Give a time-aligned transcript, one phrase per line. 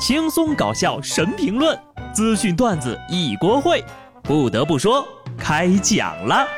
[0.00, 1.78] 轻松搞笑神评论，
[2.10, 3.84] 资讯段子一锅烩。
[4.22, 6.48] 不得不说，开讲了。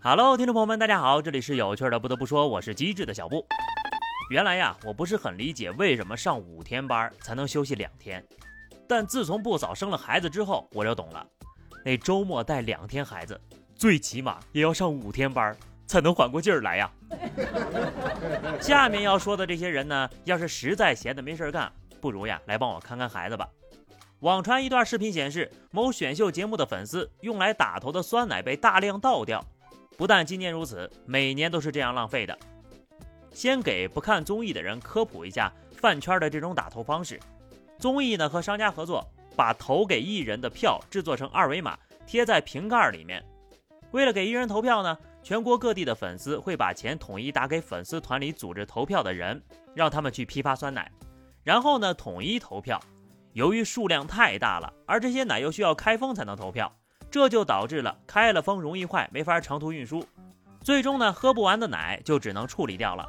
[0.00, 1.98] Hello，听众朋友们，大家好，这里是有趣的。
[1.98, 3.44] 不得不说，我是机智的小布。
[4.30, 8.24] 原来呀，我不是很理解为什么上五天班才能休息两天，
[8.88, 11.26] 但自从布嫂生了孩子之后，我就懂了。
[11.84, 13.40] 那周末带两天孩子，
[13.74, 16.90] 最起码也要上五天班才能缓过劲儿来呀。
[18.60, 23.48] 下面要说的这些人呢，要是实在闲的没事干，不如呀来帮我看看孩子吧。
[24.20, 29.44] 网传一段视频显示，某选秀节目的粉丝用来打头的酸奶被大量倒掉。
[29.96, 32.38] 不但今年如此，每年都是这样浪费的。
[33.32, 37.18] 先给不看综艺的人科普一下饭圈的这种打头方式。
[37.78, 39.04] 综艺呢和商家合作，
[39.36, 43.24] 把投给艺人的票制作成二维码，贴在瓶盖里面。
[43.90, 49.42] 为了给艺人投票呢，全国各地的粉丝会把钱统一打给粉丝团里组织投票的人，
[49.74, 50.90] 让他们去批发酸奶，
[51.42, 52.80] 然后呢统一投票。
[53.34, 56.70] 由于数量太大了，而这些奶又需要开封才能投票。
[57.10, 60.02] 这就导致了开了封容易坏，没法长途运输，
[60.62, 63.06] 最终呢，喝不完的奶就只能处理掉了。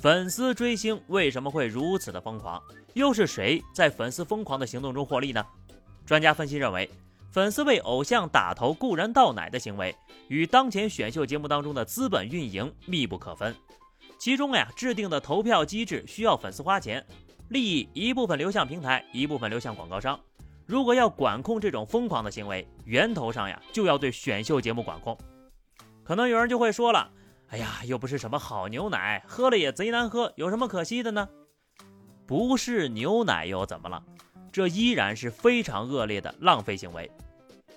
[0.00, 2.58] 粉丝追星为什么会如此的疯狂？
[2.94, 5.44] 又是谁在粉丝疯狂的行动中获利呢？
[6.06, 6.88] 专家分析认为，
[7.30, 9.94] 粉丝为偶像打头、固然倒奶的行为，
[10.28, 13.54] 与当前选秀节目当中的资本运营密不可分。
[14.18, 17.04] 其中呀，制定的投票机制需要粉丝花钱，
[17.50, 20.18] 利益一部分流向平台，一部分流向广告商。
[20.64, 25.18] 如果要管控这种疯狂的行为，源头上呀就要对选秀节目管控。
[26.02, 27.10] 可能有人就会说了
[27.50, 31.28] ：“哎呀，又不是什么好牛奶，喝了也贼难喝，有什么可惜的呢？”
[32.26, 34.02] 不是牛奶又怎么了？
[34.52, 37.10] 这依然是非常恶劣的浪费行为。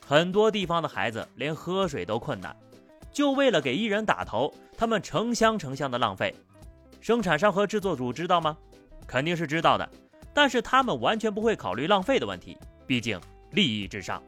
[0.05, 2.55] 很多地方的孩子连喝水都困难，
[3.11, 6.35] 就为了给艺人打头，他们成箱成箱的浪费。
[7.01, 8.55] 生产商和制作组知道吗？
[9.07, 9.89] 肯定是知道的，
[10.35, 12.57] 但是他们完全不会考虑浪费的问题。
[12.85, 13.19] 毕竟
[13.51, 14.21] 利益至上。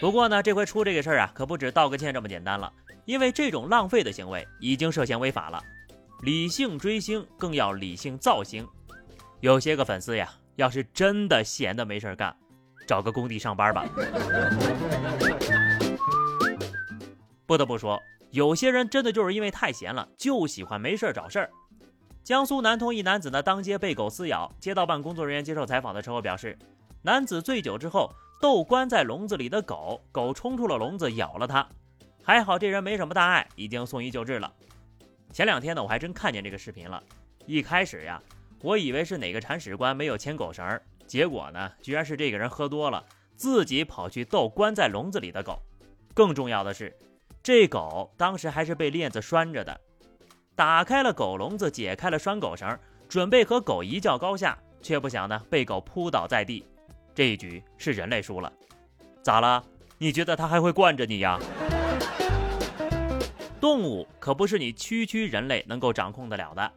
[0.00, 2.72] 不过呢，这回出这个事儿啊，可不止道个歉这么简单了。
[3.10, 5.60] 因为这种浪费的行为已经涉嫌违法了。
[6.22, 8.64] 理性追星更要理性造星。
[9.40, 12.32] 有些个粉丝呀，要是真的闲的没事干，
[12.86, 13.84] 找个工地上班吧。
[17.46, 18.00] 不得不说，
[18.30, 21.50] 有些人真的就是因为太闲了，就喜欢没事找事儿。
[22.22, 24.48] 江苏南通一男子呢，当街被狗撕咬。
[24.60, 26.56] 街道办工作人员接受采访的时候表示，
[27.02, 28.08] 男子醉酒之后
[28.40, 31.66] 逗关在笼子里的狗，狗冲出了笼子咬了他，
[32.22, 34.52] 还好这人没什么大碍，已经送医救治了。
[35.32, 37.02] 前两天呢，我还真看见这个视频了。
[37.46, 38.22] 一开始呀，
[38.62, 43.04] 我以为是哪个铲屎官没有牵狗绳，结果呢，居然是这个人喝多了，
[43.34, 45.58] 自己跑去逗关在笼子里的狗。
[46.14, 46.94] 更重要的是，
[47.42, 49.80] 这狗当时还是被链子拴着的。
[50.54, 56.64] 打开了狗笼子，解开了拴狗绳，准备和狗一较高下，却不想呢被狗扑倒在地。
[57.14, 58.52] 这一局是人类输了。
[59.22, 59.64] 咋了？
[59.98, 61.38] 你觉得它还会惯着你呀？
[63.60, 66.72] 动物可不是你区区人类能够掌控得了的。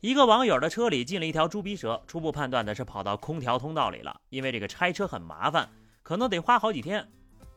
[0.00, 5.68] 一个网友的车里进了一条猪鼻蛇，初步判断的是跑到空调通道里了，因为这个拆车很麻烦，
[6.02, 7.08] 可能得花好几天。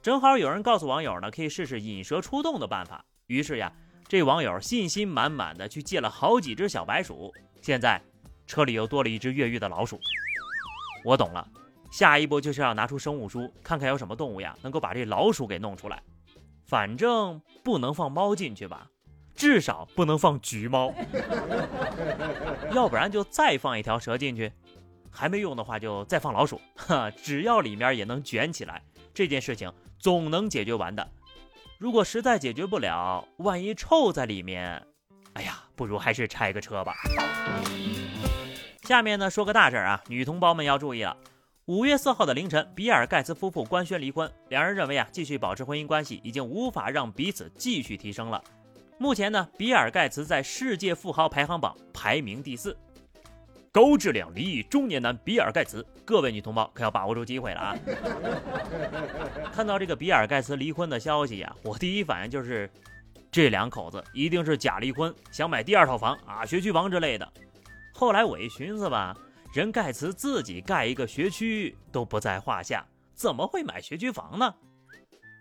[0.01, 3.03] 正好有人告诉网友呢，可以试试引蛇出洞的办法。
[3.27, 3.71] 于是呀。
[4.07, 7.99] 这网友信心满满的去借了好几只小白鼠，现在
[8.45, 9.99] 车里又多了一只越狱的老鼠。
[11.03, 11.49] 我懂了，
[11.91, 16.03] 下一步就是要拿出生物书，看看有什么动物呀能够把这老鼠给弄出来。
[16.65, 18.87] 反正不能放猫进去吧，
[19.35, 20.93] 至少不能放橘猫。
[22.73, 24.51] 要不然就再放一条蛇进去，
[25.11, 26.59] 还没用的话就再放老鼠。
[26.75, 28.81] 哈，只要里面也能卷起来，
[29.13, 31.07] 这件事情总能解决完的。
[31.77, 34.81] 如果实在解决不了，万一臭在里面，
[35.33, 36.95] 哎呀，不如还是拆个车吧。
[38.83, 41.15] 下面呢说个大事儿啊，女同胞们要注意了。
[41.67, 48.39] 五月四号的凌晨，比尔盖茨夫妇官宣离婚，两人认为啊，继续保持婚姻关系已经无法让彼此继续提升了。
[48.99, 52.77] 目前呢，比尔盖茨在世界富豪排行榜排名第四。
[53.71, 57.75] 高质量离异中年男比尔盖茨，各位女同胞可要把握住机会了啊！
[59.51, 62.69] 看到这个比尔盖茨离婚的消息呀，我第一反应就是，
[63.31, 67.27] 这两口子一定是假离婚，想买第二套房啊，学区房之类的。
[67.91, 69.17] 后来我一寻思吧，
[69.55, 74.53] 人盖茨自己盖一个学区都不在话下，怎么会买学区房呢？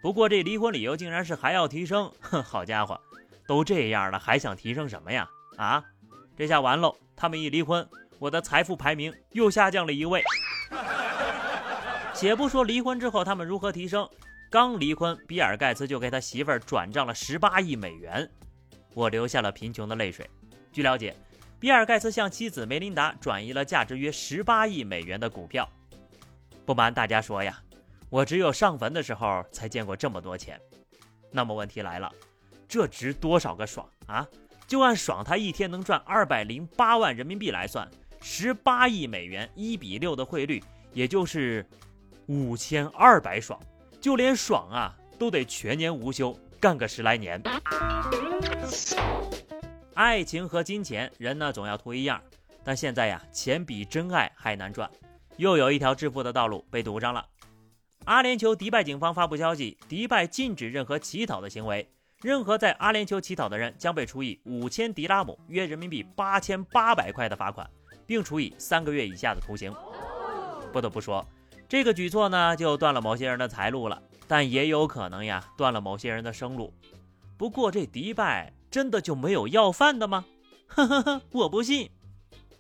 [0.01, 2.97] 不过这离婚理由竟然是还要提升，哼，好家伙，
[3.45, 5.29] 都这样了还想提升什么呀？
[5.57, 5.85] 啊，
[6.37, 7.85] 这下完喽，他们一离婚。
[8.21, 10.23] 我的财富排名又下降了一位。
[12.15, 14.09] 且不说离婚之后他们如何提升，
[14.49, 18.31] 刚离婚，比尔盖茨就给他媳妇儿转账了十八亿美元，
[18.95, 20.31] 我流下了贫穷的泪水。
[20.71, 21.17] 据了解，
[21.65, 25.67] 比尔盖茨向妻子梅琳达转移了价值约十八亿美元的股票。
[26.67, 27.59] 不瞒大家说呀，
[28.11, 30.61] 我只有上坟的时候才见过这么多钱。
[31.33, 32.13] 那么问题来了，
[32.69, 34.29] 这值多少个爽啊？
[34.67, 37.89] 就按爽他一天能赚二百零八万人民币来算，
[38.21, 40.63] 十八亿美元一比六的汇率，
[40.93, 41.67] 也就是
[42.27, 43.59] 五千二百爽。
[44.03, 47.43] 就连爽啊，都得全年无休干个十来年。
[49.95, 52.21] 爱情和金钱，人呢总要图一样，
[52.65, 54.91] 但现在呀，钱比真爱还难赚，
[55.37, 57.25] 又有一条致富的道路被堵上了。
[58.05, 61.89] 阿联酋迪拜警方发布消息，迪拜禁止任何乞讨的行为，
[62.21, 67.69] 任何在阿联酋乞讨的人将被处以五千迪拉姆（约人民币八千八百块）的罚款，
[68.05, 69.73] 并处以三个月以下的徒刑。
[70.73, 71.25] 不得不说。
[71.69, 76.75] 这个举措呢，就断了某些人的财路了，但也有可能呀，断了某些人的生路。
[77.39, 80.25] 不过这迪拜真的就没有要饭的吗？
[80.67, 81.89] 呵呵呵，我不信。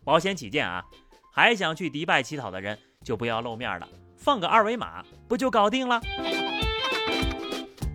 [0.05, 0.84] 保险起见啊，
[1.32, 6.00] 还想去迪拜乞讨的人就不要露面了，放个二维码不就搞定了？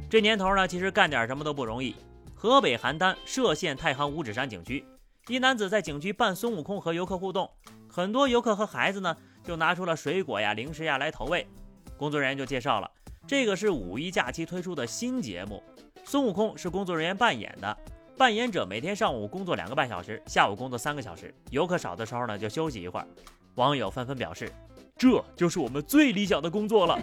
[0.10, 1.96] 这年头呢，其实干点什么都不容易。
[2.36, 4.86] 河北邯郸涉县太行五指山景区，
[5.30, 7.50] 一男子在景区扮孙悟空和游客互动，
[7.88, 9.16] 很多游客和孩子呢。
[9.46, 11.48] 就拿出了水果呀、零食呀来投喂，
[11.96, 12.92] 工作人员就介绍了，
[13.26, 15.64] 这个是五一假期推出的新节目，
[16.04, 17.78] 孙悟空是工作人员扮演的，
[18.20, 23.08] 扮演者每天上午工作两个半小时，下午工作三个小时，游客少的时候呢就休息一会儿。
[23.56, 24.52] 网友纷纷表示，
[24.98, 27.00] 这就是我们最理想的工作了，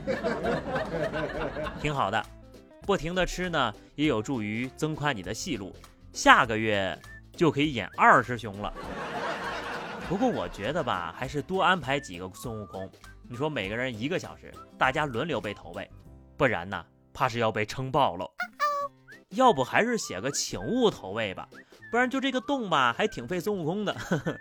[1.80, 2.22] 挺好的，
[2.82, 5.74] 不停的吃呢也有助于增宽你的戏路，
[6.12, 6.94] 下个月
[7.32, 8.70] 就可以演二师兄了。
[10.10, 12.86] 不过我觉得吧，还是多安排几个孙悟空。
[13.26, 15.90] 你说每个人一个小时，大家轮流被投喂，
[16.36, 16.84] 不然呢，
[17.14, 18.30] 怕是要被撑爆喽。
[19.30, 21.48] 要不还是写个请勿投喂吧，
[21.90, 23.92] 不然就这个洞吧，还挺费孙悟空的。
[23.94, 24.36] 呵 呵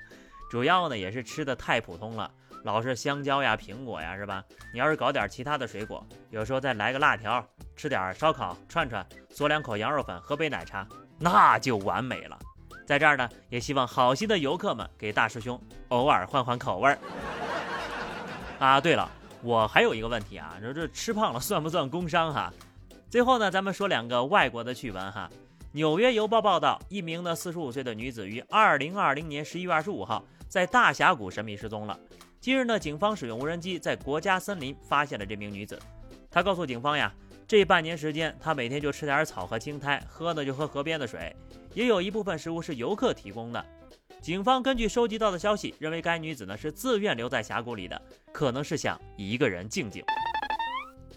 [0.49, 2.31] 主要呢也是吃的太普通了，
[2.63, 4.43] 老是香蕉呀、苹果呀，是吧？
[4.71, 7.45] 你要是搞点其他的水果，有时候再来个辣条，
[7.75, 10.87] 吃点烧烤串串，嗦两口羊肉粉，喝杯奶茶，
[11.19, 12.37] 那就完美了。
[12.85, 15.59] 在这儿呢，也希望好心的游客们给大师兄
[15.89, 16.97] 偶尔换换口味儿。
[18.59, 19.09] 啊，对了，
[19.41, 22.53] 我还有一个问题啊，你说这吃胖了算不算工伤哈？
[23.15, 25.29] 最后呢，咱们说两个外国的趣闻哈。
[25.71, 31.97] 纽约邮报报道，一名呢四十五岁的女子于二零二零年十一月二十五号在大峡谷神秘失踪了。
[32.41, 35.79] 今日呢，警方使用无人机在国家森林发现了这名女子。
[36.29, 37.09] 她告诉警方呀，
[37.47, 41.33] 这半年时间，她每天就吃点草和青苔，喝呢就喝河边的水。
[41.73, 43.65] 也有一部分食物是游客提供的。
[44.21, 48.01] 警方根据收集到的消息，认为该女子呢是自愿留在峡谷里的，
[48.33, 50.03] 可能是想一个人静静。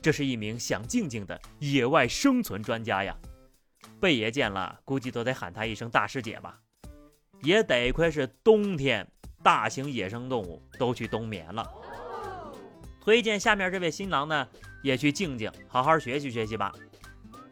[0.08, 3.14] 这是一名想静静的野外生存专家呀！
[4.00, 6.58] 贝爷见了，估计都得喊他一声大师姐吧。
[7.42, 9.06] 也得亏是冬天，
[9.42, 11.70] 大型野生动物都去冬眠了。
[13.02, 14.48] 推荐下面这位新郎呢，
[14.82, 16.72] 也去静静，好好学习学习吧。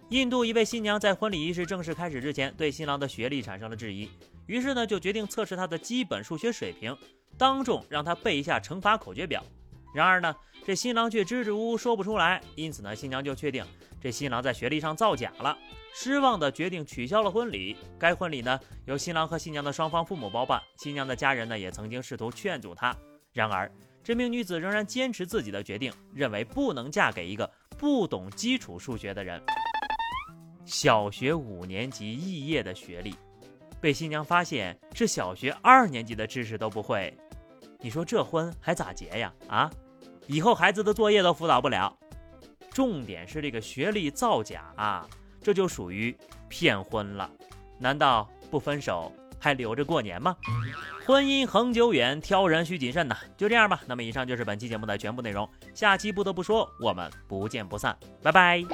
[0.09, 4.09] 印度一位新娘在婚礼仪式正式开始之前，对新郎的学历产生了质疑，
[4.47, 6.97] 于是呢就决定测试他的基本数学水平，
[7.37, 9.45] 当众让他背一下乘法口诀表。
[9.95, 10.35] 然而呢，
[10.65, 13.65] 这新郎却支支吾吾说不出来，因此呢，新娘就确定
[14.01, 15.57] 这新郎在学历上造假了，
[15.95, 17.77] 失望的决定取消了婚礼。
[17.99, 22.95] 该婚礼呢由新郎和新娘的双方父母包办，新娘的家人呢也曾经试图劝阻他，
[23.33, 23.71] 然而
[24.05, 29.43] 这名女子仍然坚持自己的决定，认为不能嫁给一个不懂基础数学的人。
[30.65, 33.15] 小学五年级肄业的学历，
[33.81, 37.17] 被新娘发现是小学二年级的知识都不会，
[37.87, 39.33] 你说这婚还咋结呀？
[39.47, 39.71] 啊，
[40.27, 41.97] 以后孩子的作业都辅导不了。
[42.73, 45.07] 重点是这个学历造假啊，
[45.41, 47.31] 这就属于骗婚了。
[47.79, 50.35] 难道不分手还留着过年吗？
[51.07, 53.17] 婚姻恒久远，挑人需谨慎呐。
[53.37, 58.65] 就这样吧，那么以上就是本期节目的全部内容，下期不得不说，我们不见不散，拜拜。